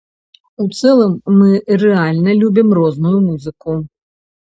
У 0.63 0.65
цэлым, 0.79 1.13
мы 1.37 1.51
рэальна 1.83 2.37
любім 2.43 2.67
розную 2.81 3.17
музыку. 3.31 3.83